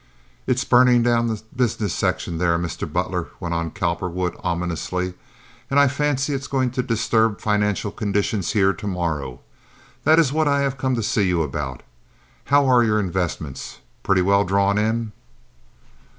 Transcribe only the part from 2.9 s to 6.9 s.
Butler," went on Cowperwood ominously, "and I fancy it's going to